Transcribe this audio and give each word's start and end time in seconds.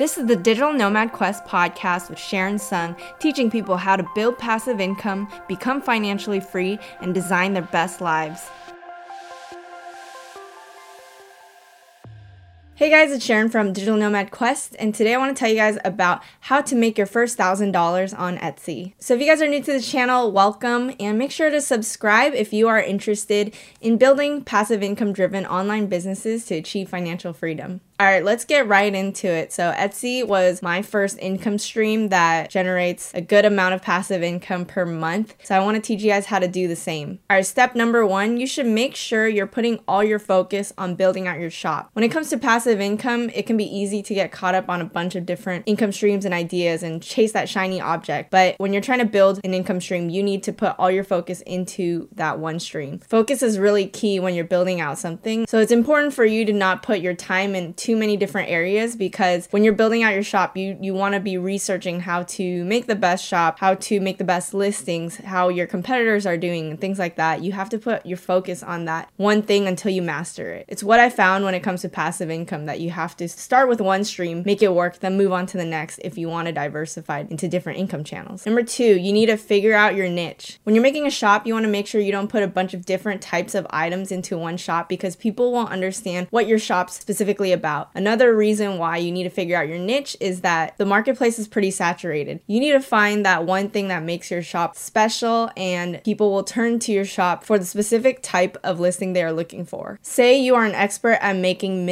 This 0.00 0.16
is 0.16 0.24
the 0.24 0.34
Digital 0.34 0.72
Nomad 0.72 1.12
Quest 1.12 1.44
podcast 1.44 2.08
with 2.08 2.18
Sharon 2.18 2.56
Tseung, 2.56 2.96
teaching 3.18 3.50
people 3.50 3.76
how 3.76 3.96
to 3.96 4.08
build 4.14 4.38
passive 4.38 4.80
income, 4.80 5.28
become 5.46 5.82
financially 5.82 6.40
free, 6.40 6.78
and 7.02 7.12
design 7.12 7.52
their 7.52 7.68
best 7.70 8.00
lives. 8.00 8.48
Hey 12.80 12.88
guys, 12.88 13.12
it's 13.12 13.22
Sharon 13.22 13.50
from 13.50 13.74
Digital 13.74 13.98
Nomad 13.98 14.30
Quest, 14.30 14.74
and 14.78 14.94
today 14.94 15.12
I 15.12 15.18
want 15.18 15.36
to 15.36 15.38
tell 15.38 15.50
you 15.50 15.56
guys 15.56 15.76
about 15.84 16.22
how 16.40 16.62
to 16.62 16.74
make 16.74 16.96
your 16.96 17.06
first 17.06 17.36
thousand 17.36 17.72
dollars 17.72 18.14
on 18.14 18.38
Etsy. 18.38 18.94
So, 18.98 19.12
if 19.12 19.20
you 19.20 19.26
guys 19.26 19.42
are 19.42 19.46
new 19.46 19.62
to 19.62 19.72
the 19.74 19.82
channel, 19.82 20.32
welcome, 20.32 20.94
and 20.98 21.18
make 21.18 21.30
sure 21.30 21.50
to 21.50 21.60
subscribe 21.60 22.32
if 22.32 22.54
you 22.54 22.68
are 22.68 22.80
interested 22.80 23.54
in 23.82 23.98
building 23.98 24.42
passive 24.42 24.82
income 24.82 25.12
driven 25.12 25.44
online 25.44 25.88
businesses 25.88 26.46
to 26.46 26.54
achieve 26.54 26.88
financial 26.88 27.34
freedom. 27.34 27.82
All 28.00 28.06
right, 28.06 28.24
let's 28.24 28.46
get 28.46 28.66
right 28.66 28.94
into 28.94 29.26
it. 29.26 29.52
So, 29.52 29.72
Etsy 29.72 30.26
was 30.26 30.62
my 30.62 30.80
first 30.80 31.18
income 31.18 31.58
stream 31.58 32.08
that 32.08 32.48
generates 32.48 33.12
a 33.12 33.20
good 33.20 33.44
amount 33.44 33.74
of 33.74 33.82
passive 33.82 34.22
income 34.22 34.64
per 34.64 34.86
month. 34.86 35.34
So, 35.42 35.54
I 35.54 35.62
want 35.62 35.74
to 35.74 35.82
teach 35.82 36.00
you 36.00 36.08
guys 36.08 36.24
how 36.24 36.38
to 36.38 36.48
do 36.48 36.66
the 36.66 36.76
same. 36.76 37.18
All 37.28 37.36
right, 37.36 37.44
step 37.44 37.74
number 37.74 38.06
one 38.06 38.38
you 38.38 38.46
should 38.46 38.64
make 38.64 38.96
sure 38.96 39.28
you're 39.28 39.46
putting 39.46 39.80
all 39.86 40.02
your 40.02 40.18
focus 40.18 40.72
on 40.78 40.94
building 40.94 41.26
out 41.26 41.38
your 41.38 41.50
shop. 41.50 41.90
When 41.92 42.02
it 42.02 42.10
comes 42.10 42.30
to 42.30 42.38
passive 42.38 42.69
income, 42.78 43.30
it 43.30 43.46
can 43.46 43.56
be 43.56 43.64
easy 43.64 44.02
to 44.02 44.12
get 44.12 44.30
caught 44.30 44.54
up 44.54 44.68
on 44.68 44.82
a 44.82 44.84
bunch 44.84 45.16
of 45.16 45.24
different 45.24 45.64
income 45.66 45.92
streams 45.92 46.26
and 46.26 46.34
ideas 46.34 46.82
and 46.82 47.02
chase 47.02 47.32
that 47.32 47.48
shiny 47.48 47.80
object. 47.80 48.30
But 48.30 48.56
when 48.58 48.74
you're 48.74 48.82
trying 48.82 48.98
to 48.98 49.06
build 49.06 49.40
an 49.42 49.54
income 49.54 49.80
stream, 49.80 50.10
you 50.10 50.22
need 50.22 50.42
to 50.42 50.52
put 50.52 50.76
all 50.78 50.90
your 50.90 51.04
focus 51.04 51.40
into 51.40 52.08
that 52.12 52.38
one 52.38 52.60
stream. 52.60 52.98
Focus 52.98 53.42
is 53.42 53.58
really 53.58 53.86
key 53.86 54.20
when 54.20 54.34
you're 54.34 54.44
building 54.44 54.80
out 54.80 54.98
something. 54.98 55.46
So, 55.46 55.58
it's 55.58 55.72
important 55.72 56.12
for 56.12 56.26
you 56.26 56.44
to 56.44 56.52
not 56.52 56.82
put 56.82 57.00
your 57.00 57.14
time 57.14 57.54
in 57.54 57.72
too 57.74 57.96
many 57.96 58.16
different 58.16 58.50
areas 58.50 58.94
because 58.94 59.48
when 59.50 59.64
you're 59.64 59.72
building 59.72 60.02
out 60.02 60.12
your 60.12 60.22
shop, 60.22 60.56
you 60.56 60.76
you 60.80 60.92
want 60.92 61.14
to 61.14 61.20
be 61.20 61.38
researching 61.38 62.00
how 62.00 62.24
to 62.24 62.64
make 62.64 62.86
the 62.86 62.94
best 62.94 63.24
shop, 63.24 63.58
how 63.58 63.74
to 63.74 64.00
make 64.00 64.18
the 64.18 64.24
best 64.24 64.52
listings, 64.52 65.16
how 65.16 65.48
your 65.48 65.66
competitors 65.66 66.26
are 66.26 66.36
doing, 66.36 66.70
and 66.70 66.80
things 66.80 66.98
like 66.98 67.16
that. 67.16 67.42
You 67.42 67.52
have 67.52 67.70
to 67.70 67.78
put 67.78 68.04
your 68.04 68.18
focus 68.18 68.62
on 68.62 68.84
that 68.84 69.08
one 69.16 69.42
thing 69.42 69.66
until 69.66 69.92
you 69.92 70.02
master 70.02 70.50
it. 70.52 70.66
It's 70.68 70.82
what 70.82 71.00
I 71.00 71.08
found 71.08 71.44
when 71.44 71.54
it 71.54 71.60
comes 71.60 71.82
to 71.82 71.88
passive 71.88 72.30
income 72.30 72.59
that 72.66 72.80
you 72.80 72.90
have 72.90 73.16
to 73.18 73.28
start 73.28 73.68
with 73.68 73.80
one 73.80 74.04
stream, 74.04 74.42
make 74.44 74.62
it 74.62 74.74
work, 74.74 75.00
then 75.00 75.16
move 75.16 75.32
on 75.32 75.46
to 75.46 75.56
the 75.56 75.64
next 75.64 75.98
if 75.98 76.18
you 76.18 76.28
want 76.28 76.46
to 76.46 76.52
diversify 76.52 77.24
into 77.30 77.48
different 77.48 77.78
income 77.78 78.04
channels. 78.04 78.46
Number 78.46 78.62
2, 78.62 78.84
you 78.84 79.12
need 79.12 79.26
to 79.26 79.36
figure 79.36 79.74
out 79.74 79.94
your 79.94 80.08
niche. 80.08 80.58
When 80.64 80.74
you're 80.74 80.82
making 80.82 81.06
a 81.06 81.10
shop, 81.10 81.46
you 81.46 81.54
want 81.54 81.64
to 81.64 81.70
make 81.70 81.86
sure 81.86 82.00
you 82.00 82.12
don't 82.12 82.28
put 82.28 82.42
a 82.42 82.48
bunch 82.48 82.74
of 82.74 82.86
different 82.86 83.22
types 83.22 83.54
of 83.54 83.66
items 83.70 84.12
into 84.12 84.38
one 84.38 84.56
shop 84.56 84.88
because 84.88 85.16
people 85.16 85.52
won't 85.52 85.72
understand 85.72 86.26
what 86.30 86.46
your 86.46 86.58
shop's 86.58 86.98
specifically 86.98 87.52
about. 87.52 87.90
Another 87.94 88.34
reason 88.34 88.78
why 88.78 88.96
you 88.96 89.12
need 89.12 89.24
to 89.24 89.30
figure 89.30 89.56
out 89.56 89.68
your 89.68 89.78
niche 89.78 90.16
is 90.20 90.40
that 90.40 90.76
the 90.78 90.86
marketplace 90.86 91.38
is 91.38 91.48
pretty 91.48 91.70
saturated. 91.70 92.40
You 92.46 92.60
need 92.60 92.72
to 92.72 92.80
find 92.80 93.24
that 93.24 93.44
one 93.44 93.70
thing 93.70 93.88
that 93.88 94.02
makes 94.02 94.30
your 94.30 94.42
shop 94.42 94.76
special 94.76 95.50
and 95.56 96.02
people 96.04 96.30
will 96.30 96.44
turn 96.44 96.78
to 96.80 96.92
your 96.92 97.04
shop 97.04 97.44
for 97.44 97.58
the 97.58 97.64
specific 97.64 98.22
type 98.22 98.56
of 98.62 98.80
listing 98.80 99.12
they 99.12 99.22
are 99.22 99.32
looking 99.32 99.64
for. 99.64 99.98
Say 100.02 100.40
you 100.40 100.54
are 100.54 100.64
an 100.64 100.74
expert 100.74 101.18
at 101.20 101.36
making 101.36 101.86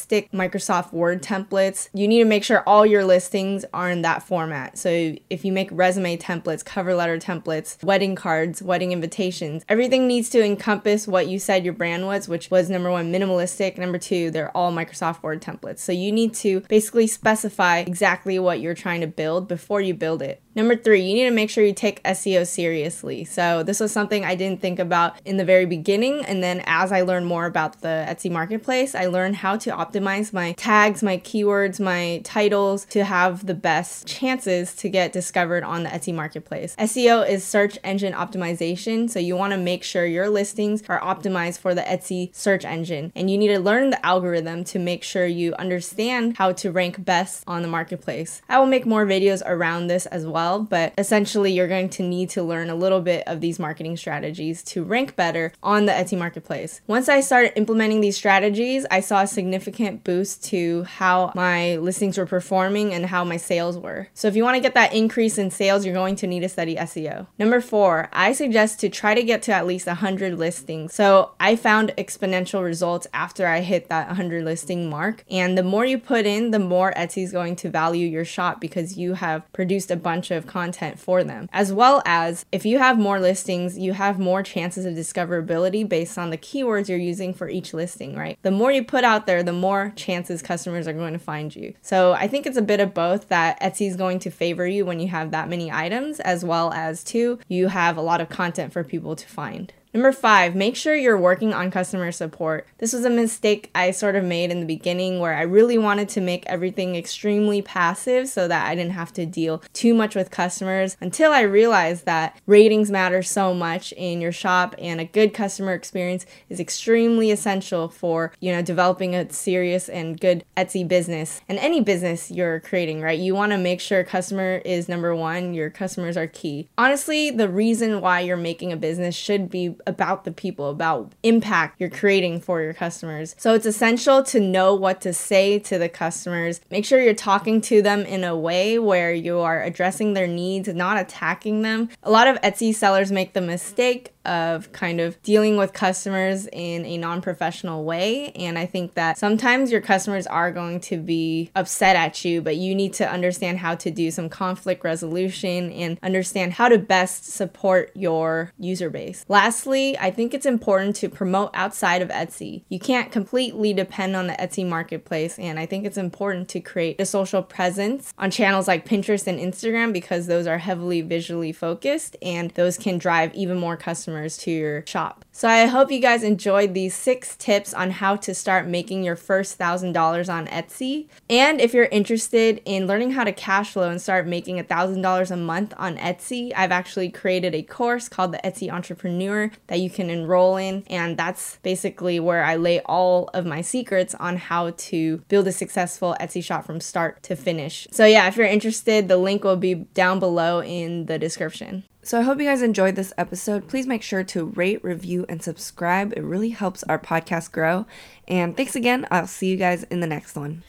minimalistic 0.00 0.30
Microsoft 0.30 0.92
Word 0.92 1.22
templates, 1.22 1.88
you 1.92 2.08
need 2.08 2.20
to 2.20 2.24
make 2.24 2.44
sure 2.44 2.62
all 2.66 2.86
your 2.86 3.04
listings 3.04 3.64
are 3.72 3.90
in 3.90 4.02
that 4.02 4.22
format. 4.22 4.78
So 4.78 5.14
if 5.28 5.44
you 5.44 5.52
make 5.52 5.68
resume 5.72 6.16
templates, 6.16 6.64
cover 6.64 6.94
letter 6.94 7.18
templates, 7.18 7.82
wedding 7.82 8.14
cards, 8.14 8.62
wedding 8.62 8.92
invitations, 8.92 9.64
everything 9.68 10.06
needs 10.06 10.30
to 10.30 10.44
encompass 10.44 11.06
what 11.06 11.28
you 11.28 11.38
said 11.38 11.64
your 11.64 11.74
brand 11.74 12.06
was, 12.06 12.28
which 12.28 12.50
was 12.50 12.70
number 12.70 12.90
one, 12.90 13.12
minimalistic. 13.12 13.78
Number 13.78 13.98
two, 13.98 14.30
they're 14.30 14.56
all 14.56 14.72
Microsoft 14.72 15.22
Word 15.22 15.42
templates. 15.42 15.80
So 15.80 15.92
you 15.92 16.12
need 16.12 16.34
to 16.34 16.60
basically 16.68 17.06
specify 17.06 17.78
exactly 17.78 18.38
what 18.38 18.60
you're 18.60 18.74
trying 18.74 19.00
to 19.00 19.06
build 19.06 19.48
before 19.48 19.80
you 19.80 19.94
build 19.94 20.22
it. 20.22 20.42
Number 20.52 20.74
three, 20.74 21.02
you 21.02 21.14
need 21.14 21.28
to 21.28 21.30
make 21.30 21.48
sure 21.48 21.64
you 21.64 21.72
take 21.72 22.02
SEO 22.02 22.44
seriously. 22.44 23.24
So, 23.24 23.62
this 23.62 23.78
was 23.78 23.92
something 23.92 24.24
I 24.24 24.34
didn't 24.34 24.60
think 24.60 24.80
about 24.80 25.14
in 25.24 25.36
the 25.36 25.44
very 25.44 25.64
beginning. 25.64 26.24
And 26.24 26.42
then, 26.42 26.64
as 26.66 26.90
I 26.90 27.02
learned 27.02 27.26
more 27.26 27.46
about 27.46 27.82
the 27.82 28.04
Etsy 28.08 28.32
marketplace, 28.32 28.96
I 28.96 29.06
learned 29.06 29.36
how 29.36 29.56
to 29.58 29.70
optimize 29.70 30.32
my 30.32 30.52
tags, 30.52 31.04
my 31.04 31.18
keywords, 31.18 31.78
my 31.78 32.20
titles 32.24 32.84
to 32.86 33.04
have 33.04 33.46
the 33.46 33.54
best 33.54 34.08
chances 34.08 34.74
to 34.76 34.88
get 34.88 35.12
discovered 35.12 35.62
on 35.62 35.84
the 35.84 35.88
Etsy 35.90 36.12
marketplace. 36.12 36.74
SEO 36.80 37.28
is 37.28 37.44
search 37.44 37.78
engine 37.84 38.12
optimization. 38.12 39.08
So, 39.08 39.20
you 39.20 39.36
want 39.36 39.52
to 39.52 39.56
make 39.56 39.84
sure 39.84 40.04
your 40.04 40.28
listings 40.28 40.82
are 40.88 41.00
optimized 41.00 41.58
for 41.58 41.76
the 41.76 41.82
Etsy 41.82 42.34
search 42.34 42.64
engine. 42.64 43.12
And 43.14 43.30
you 43.30 43.38
need 43.38 43.54
to 43.54 43.60
learn 43.60 43.90
the 43.90 44.04
algorithm 44.04 44.64
to 44.64 44.80
make 44.80 45.04
sure 45.04 45.26
you 45.26 45.54
understand 45.54 46.38
how 46.38 46.50
to 46.54 46.72
rank 46.72 47.04
best 47.04 47.44
on 47.46 47.62
the 47.62 47.68
marketplace. 47.68 48.42
I 48.48 48.58
will 48.58 48.66
make 48.66 48.84
more 48.84 49.06
videos 49.06 49.42
around 49.46 49.86
this 49.86 50.06
as 50.06 50.26
well 50.26 50.39
well, 50.40 50.62
but 50.62 50.94
essentially 50.96 51.52
you're 51.52 51.68
going 51.68 51.90
to 51.90 52.02
need 52.02 52.30
to 52.30 52.42
learn 52.42 52.70
a 52.70 52.74
little 52.74 53.00
bit 53.00 53.22
of 53.26 53.40
these 53.40 53.58
marketing 53.58 53.96
strategies 53.96 54.62
to 54.62 54.82
rank 54.82 55.14
better 55.14 55.52
on 55.62 55.84
the 55.84 55.92
Etsy 55.92 56.16
marketplace. 56.18 56.80
Once 56.86 57.08
I 57.08 57.20
started 57.20 57.52
implementing 57.56 58.00
these 58.00 58.16
strategies, 58.16 58.86
I 58.90 59.00
saw 59.00 59.22
a 59.22 59.26
significant 59.26 60.02
boost 60.02 60.42
to 60.44 60.84
how 60.84 61.32
my 61.34 61.76
listings 61.76 62.16
were 62.16 62.26
performing 62.26 62.94
and 62.94 63.06
how 63.06 63.22
my 63.22 63.36
sales 63.36 63.76
were. 63.76 64.08
So 64.14 64.28
if 64.28 64.36
you 64.36 64.42
want 64.42 64.56
to 64.56 64.62
get 64.62 64.74
that 64.74 64.94
increase 64.94 65.36
in 65.36 65.50
sales, 65.50 65.84
you're 65.84 65.94
going 65.94 66.16
to 66.16 66.26
need 66.26 66.40
to 66.40 66.48
study 66.48 66.76
SEO. 66.76 67.26
Number 67.38 67.60
4, 67.60 68.08
I 68.12 68.32
suggest 68.32 68.80
to 68.80 68.88
try 68.88 69.14
to 69.14 69.22
get 69.22 69.42
to 69.42 69.52
at 69.52 69.66
least 69.66 69.86
100 69.86 70.38
listings. 70.38 70.94
So 70.94 71.32
I 71.38 71.56
found 71.56 71.92
exponential 71.98 72.64
results 72.64 73.06
after 73.12 73.46
I 73.46 73.60
hit 73.60 73.88
that 73.88 74.06
100 74.06 74.44
listing 74.44 74.88
mark, 74.88 75.24
and 75.30 75.58
the 75.58 75.62
more 75.62 75.84
you 75.84 75.98
put 75.98 76.24
in, 76.24 76.50
the 76.50 76.58
more 76.58 76.92
Etsy 76.96 77.24
is 77.24 77.32
going 77.32 77.56
to 77.56 77.68
value 77.68 78.06
your 78.06 78.24
shop 78.24 78.60
because 78.60 78.96
you 78.96 79.14
have 79.14 79.50
produced 79.52 79.90
a 79.90 79.96
bunch 79.96 80.29
of 80.36 80.46
content 80.46 80.98
for 80.98 81.24
them. 81.24 81.48
As 81.52 81.72
well 81.72 82.02
as 82.04 82.44
if 82.52 82.64
you 82.64 82.78
have 82.78 82.98
more 82.98 83.20
listings, 83.20 83.78
you 83.78 83.92
have 83.92 84.18
more 84.18 84.42
chances 84.42 84.84
of 84.84 84.94
discoverability 84.94 85.88
based 85.88 86.18
on 86.18 86.30
the 86.30 86.38
keywords 86.38 86.88
you're 86.88 86.98
using 86.98 87.34
for 87.34 87.48
each 87.48 87.74
listing, 87.74 88.16
right? 88.16 88.38
The 88.42 88.50
more 88.50 88.72
you 88.72 88.84
put 88.84 89.04
out 89.04 89.26
there, 89.26 89.42
the 89.42 89.52
more 89.52 89.92
chances 89.96 90.42
customers 90.42 90.86
are 90.86 90.92
going 90.92 91.12
to 91.12 91.18
find 91.18 91.54
you. 91.54 91.74
So 91.82 92.12
I 92.12 92.28
think 92.28 92.46
it's 92.46 92.56
a 92.56 92.62
bit 92.62 92.80
of 92.80 92.94
both 92.94 93.28
that 93.28 93.60
Etsy 93.60 93.88
is 93.88 93.96
going 93.96 94.18
to 94.20 94.30
favor 94.30 94.66
you 94.66 94.84
when 94.84 95.00
you 95.00 95.08
have 95.08 95.30
that 95.30 95.48
many 95.48 95.70
items, 95.70 96.20
as 96.20 96.44
well 96.44 96.72
as 96.72 97.04
two, 97.04 97.38
you 97.48 97.68
have 97.68 97.96
a 97.96 98.02
lot 98.02 98.20
of 98.20 98.28
content 98.28 98.72
for 98.72 98.84
people 98.84 99.16
to 99.16 99.26
find. 99.26 99.72
Number 99.92 100.12
five, 100.12 100.54
make 100.54 100.76
sure 100.76 100.94
you're 100.94 101.18
working 101.18 101.52
on 101.52 101.72
customer 101.72 102.12
support. 102.12 102.64
This 102.78 102.92
was 102.92 103.04
a 103.04 103.10
mistake 103.10 103.70
I 103.74 103.90
sort 103.90 104.14
of 104.14 104.22
made 104.22 104.52
in 104.52 104.60
the 104.60 104.66
beginning 104.66 105.18
where 105.18 105.34
I 105.34 105.42
really 105.42 105.78
wanted 105.78 106.08
to 106.10 106.20
make 106.20 106.46
everything 106.46 106.94
extremely 106.94 107.60
passive 107.60 108.28
so 108.28 108.46
that 108.46 108.68
I 108.68 108.76
didn't 108.76 108.92
have 108.92 109.12
to 109.14 109.26
deal 109.26 109.64
too 109.72 109.92
much 109.92 110.14
with 110.14 110.30
customers 110.30 110.96
until 111.00 111.32
I 111.32 111.40
realized 111.40 112.06
that 112.06 112.38
ratings 112.46 112.88
matter 112.88 113.20
so 113.20 113.52
much 113.52 113.90
in 113.92 114.20
your 114.20 114.30
shop 114.30 114.76
and 114.78 115.00
a 115.00 115.04
good 115.04 115.34
customer 115.34 115.72
experience 115.72 116.24
is 116.48 116.60
extremely 116.60 117.32
essential 117.32 117.88
for, 117.88 118.32
you 118.38 118.52
know, 118.52 118.62
developing 118.62 119.16
a 119.16 119.32
serious 119.32 119.88
and 119.88 120.20
good 120.20 120.44
Etsy 120.56 120.86
business 120.86 121.40
and 121.48 121.58
any 121.58 121.80
business 121.80 122.30
you're 122.30 122.60
creating, 122.60 123.00
right? 123.00 123.18
You 123.18 123.34
want 123.34 123.50
to 123.50 123.58
make 123.58 123.80
sure 123.80 124.04
customer 124.04 124.62
is 124.64 124.88
number 124.88 125.16
one, 125.16 125.52
your 125.52 125.68
customers 125.68 126.16
are 126.16 126.28
key. 126.28 126.68
Honestly, 126.78 127.32
the 127.32 127.48
reason 127.48 128.00
why 128.00 128.20
you're 128.20 128.36
making 128.36 128.70
a 128.70 128.76
business 128.76 129.16
should 129.16 129.50
be 129.50 129.74
about 129.86 130.24
the 130.24 130.32
people, 130.32 130.70
about 130.70 131.12
impact 131.22 131.80
you're 131.80 131.90
creating 131.90 132.40
for 132.40 132.60
your 132.62 132.74
customers. 132.74 133.34
So 133.38 133.54
it's 133.54 133.66
essential 133.66 134.22
to 134.24 134.40
know 134.40 134.74
what 134.74 135.00
to 135.02 135.12
say 135.12 135.58
to 135.60 135.78
the 135.78 135.88
customers. 135.88 136.60
Make 136.70 136.84
sure 136.84 137.00
you're 137.00 137.14
talking 137.14 137.60
to 137.62 137.82
them 137.82 138.00
in 138.00 138.24
a 138.24 138.36
way 138.36 138.78
where 138.78 139.12
you 139.12 139.38
are 139.38 139.62
addressing 139.62 140.14
their 140.14 140.26
needs, 140.26 140.68
not 140.68 140.98
attacking 140.98 141.62
them. 141.62 141.88
A 142.02 142.10
lot 142.10 142.28
of 142.28 142.40
Etsy 142.40 142.74
sellers 142.74 143.12
make 143.12 143.32
the 143.32 143.40
mistake 143.40 144.12
of 144.24 144.70
kind 144.72 145.00
of 145.00 145.20
dealing 145.22 145.56
with 145.56 145.72
customers 145.72 146.46
in 146.52 146.84
a 146.84 146.98
non 146.98 147.22
professional 147.22 147.84
way. 147.84 148.30
And 148.32 148.58
I 148.58 148.66
think 148.66 148.94
that 148.94 149.18
sometimes 149.18 149.72
your 149.72 149.80
customers 149.80 150.26
are 150.26 150.52
going 150.52 150.80
to 150.80 150.98
be 150.98 151.50
upset 151.54 151.96
at 151.96 152.24
you, 152.24 152.42
but 152.42 152.56
you 152.56 152.74
need 152.74 152.92
to 152.94 153.10
understand 153.10 153.58
how 153.58 153.74
to 153.76 153.90
do 153.90 154.10
some 154.10 154.28
conflict 154.28 154.84
resolution 154.84 155.72
and 155.72 155.98
understand 156.02 156.54
how 156.54 156.68
to 156.68 156.78
best 156.78 157.24
support 157.24 157.90
your 157.94 158.52
user 158.58 158.90
base. 158.90 159.24
Lastly, 159.28 159.69
I 159.74 160.10
think 160.10 160.34
it's 160.34 160.46
important 160.46 160.96
to 160.96 161.08
promote 161.08 161.50
outside 161.54 162.02
of 162.02 162.08
Etsy. 162.08 162.62
You 162.68 162.78
can't 162.78 163.12
completely 163.12 163.72
depend 163.72 164.16
on 164.16 164.26
the 164.26 164.34
Etsy 164.34 164.66
marketplace, 164.66 165.38
and 165.38 165.58
I 165.58 165.66
think 165.66 165.84
it's 165.84 165.98
important 165.98 166.48
to 166.50 166.60
create 166.60 167.00
a 167.00 167.06
social 167.06 167.42
presence 167.42 168.12
on 168.18 168.30
channels 168.30 168.68
like 168.68 168.86
Pinterest 168.86 169.26
and 169.26 169.38
Instagram 169.38 169.92
because 169.92 170.26
those 170.26 170.46
are 170.46 170.58
heavily 170.58 171.00
visually 171.00 171.52
focused 171.52 172.16
and 172.22 172.50
those 172.52 172.76
can 172.76 172.98
drive 172.98 173.34
even 173.34 173.58
more 173.58 173.76
customers 173.76 174.00
customers 174.00 174.36
to 174.38 174.50
your 174.50 174.84
shop. 174.86 175.24
So 175.32 175.48
I 175.48 175.66
hope 175.66 175.90
you 175.90 176.00
guys 176.00 176.22
enjoyed 176.22 176.74
these 176.74 176.94
six 176.94 177.36
tips 177.36 177.72
on 177.72 177.90
how 177.90 178.16
to 178.16 178.34
start 178.34 178.66
making 178.66 179.04
your 179.04 179.16
first 179.16 179.56
thousand 179.56 179.92
dollars 179.92 180.28
on 180.28 180.46
Etsy. 180.48 181.08
And 181.28 181.60
if 181.60 181.72
you're 181.72 181.84
interested 181.86 182.60
in 182.64 182.86
learning 182.86 183.12
how 183.12 183.24
to 183.24 183.32
cash 183.32 183.72
flow 183.72 183.88
and 183.88 184.00
start 184.00 184.26
making 184.26 184.58
a 184.58 184.64
thousand 184.64 185.02
dollars 185.02 185.30
a 185.30 185.36
month 185.36 185.72
on 185.76 185.96
Etsy, 185.96 186.52
I've 186.56 186.72
actually 186.72 187.10
created 187.10 187.54
a 187.54 187.62
course 187.62 188.08
called 188.08 188.32
the 188.32 188.40
Etsy 188.44 188.70
Entrepreneur 188.70 189.50
that 189.70 189.78
you 189.78 189.88
can 189.88 190.10
enroll 190.10 190.56
in. 190.56 190.82
And 190.88 191.16
that's 191.16 191.56
basically 191.62 192.20
where 192.20 192.44
I 192.44 192.56
lay 192.56 192.80
all 192.80 193.30
of 193.32 193.46
my 193.46 193.62
secrets 193.62 194.16
on 194.16 194.36
how 194.36 194.70
to 194.70 195.18
build 195.28 195.46
a 195.46 195.52
successful 195.52 196.16
Etsy 196.20 196.42
shop 196.42 196.66
from 196.66 196.80
start 196.80 197.22
to 197.22 197.36
finish. 197.36 197.86
So, 197.92 198.04
yeah, 198.04 198.26
if 198.26 198.36
you're 198.36 198.46
interested, 198.46 199.06
the 199.08 199.16
link 199.16 199.44
will 199.44 199.56
be 199.56 199.74
down 199.74 200.18
below 200.18 200.60
in 200.60 201.06
the 201.06 201.18
description. 201.18 201.84
So 202.02 202.18
I 202.18 202.22
hope 202.22 202.38
you 202.38 202.46
guys 202.46 202.62
enjoyed 202.62 202.96
this 202.96 203.12
episode. 203.16 203.68
Please 203.68 203.86
make 203.86 204.02
sure 204.02 204.24
to 204.24 204.46
rate, 204.46 204.82
review, 204.82 205.24
and 205.28 205.42
subscribe. 205.42 206.12
It 206.16 206.22
really 206.22 206.48
helps 206.48 206.82
our 206.84 206.98
podcast 206.98 207.52
grow. 207.52 207.86
And 208.26 208.56
thanks 208.56 208.74
again. 208.74 209.06
I'll 209.10 209.26
see 209.26 209.50
you 209.50 209.56
guys 209.56 209.84
in 209.84 210.00
the 210.00 210.06
next 210.06 210.34
one. 210.34 210.64